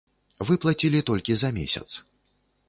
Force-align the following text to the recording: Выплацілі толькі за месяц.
Выплацілі 0.49 1.01
толькі 1.09 1.37
за 1.43 1.53
месяц. 1.59 1.87